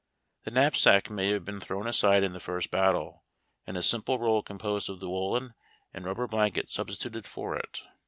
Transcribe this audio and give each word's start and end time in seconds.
The 0.45 0.49
knajosack 0.51 1.11
may 1.11 1.29
have 1.29 1.45
been 1.45 1.59
thrown 1.59 1.85
aside 1.85 2.23
in 2.23 2.33
the 2.33 2.39
first 2.39 2.71
battle, 2.71 3.23
and 3.67 3.77
a 3.77 3.83
simple 3.83 4.17
roll 4.17 4.41
composed 4.41 4.89
of 4.89 4.99
the 4.99 5.07
woollen 5.11 5.53
and 5.93 6.05
rubber 6.05 6.25
blanket 6.25 6.71
substituted 6.71 7.27
for 7.27 7.55
it. 7.55 7.81